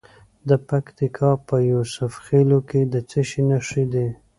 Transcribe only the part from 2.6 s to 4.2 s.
کې د څه شي نښې دي؟